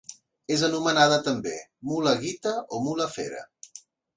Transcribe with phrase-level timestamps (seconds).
[0.55, 1.53] És anomenada també
[1.91, 3.45] mula guita o mula fera.